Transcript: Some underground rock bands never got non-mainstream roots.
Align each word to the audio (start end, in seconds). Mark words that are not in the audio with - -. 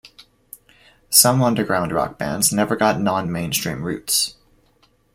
Some 1.11 1.43
underground 1.43 1.91
rock 1.91 2.17
bands 2.17 2.51
never 2.51 2.75
got 2.75 2.99
non-mainstream 2.99 3.83
roots. 3.83 4.35